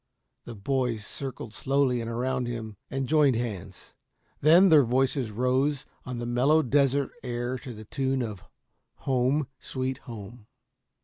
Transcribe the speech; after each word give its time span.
The 0.45 0.55
boys 0.55 1.05
circled 1.05 1.53
slowly 1.53 2.01
around 2.01 2.47
him 2.47 2.75
and 2.89 3.07
joined 3.07 3.35
hands. 3.35 3.93
Then 4.39 4.69
their 4.69 4.83
voices 4.83 5.29
rose 5.29 5.85
on 6.07 6.17
the 6.17 6.25
mellow 6.25 6.63
desert 6.63 7.11
air 7.21 7.59
to 7.59 7.71
the 7.71 7.85
tune 7.85 8.23
of 8.23 8.41
"Home, 9.05 9.45
Sweet 9.59 9.99
Home." 10.09 10.47